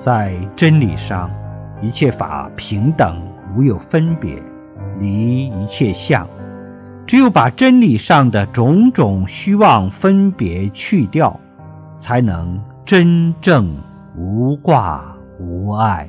[0.00, 1.30] 在真理上
[1.82, 3.22] 一切法平等
[3.54, 4.42] 无有分别
[4.98, 6.26] 离一切相。
[7.06, 11.38] 只有把真理上的种种虚妄分别去掉
[11.98, 13.76] 才能真正
[14.16, 15.04] 无挂
[15.38, 16.08] 无碍。